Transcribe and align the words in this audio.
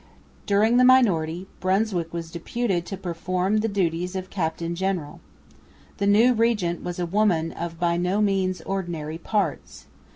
During 0.47 0.77
the 0.77 0.83
minority 0.83 1.45
Brunswick 1.59 2.11
was 2.11 2.31
deputed 2.31 2.87
to 2.87 2.97
perform 2.97 3.57
the 3.57 3.67
duties 3.67 4.15
of 4.15 4.31
captain 4.31 4.73
general. 4.73 5.19
The 5.97 6.07
new 6.07 6.33
regent 6.33 6.83
was 6.83 6.97
a 6.97 7.05
woman 7.05 7.51
of 7.51 7.79
by 7.79 7.97
no 7.97 8.19
means 8.19 8.61
ordinary 8.61 9.19
parts. 9.19 9.85